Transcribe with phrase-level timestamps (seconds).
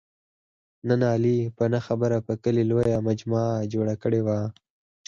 [0.87, 4.39] نن علي په نه خبره په کلي لویه مجمع جوړه کړې وه.